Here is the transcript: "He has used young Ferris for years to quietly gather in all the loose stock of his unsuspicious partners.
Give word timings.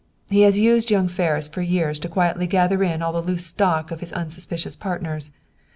"He 0.31 0.41
has 0.41 0.57
used 0.57 0.89
young 0.89 1.07
Ferris 1.07 1.47
for 1.47 1.61
years 1.61 1.99
to 1.99 2.09
quietly 2.09 2.47
gather 2.47 2.81
in 2.81 3.03
all 3.03 3.13
the 3.13 3.21
loose 3.21 3.45
stock 3.45 3.91
of 3.91 3.99
his 3.99 4.11
unsuspicious 4.13 4.75
partners. 4.75 5.29